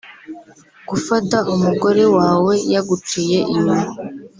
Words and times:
gufata 0.89 1.37
umugore 1.53 2.03
wawe 2.17 2.53
yaguciye 2.73 3.39
inyuma 3.53 3.87